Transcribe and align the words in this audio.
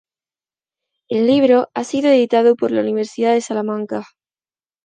El 1.09 1.27
libro 1.27 1.69
ha 1.75 1.83
sido 1.83 2.09
editado 2.09 2.55
por 2.55 2.71
la 2.71 2.81
Universidad 2.81 3.33
de 3.33 3.41
Salamanca. 3.41 4.07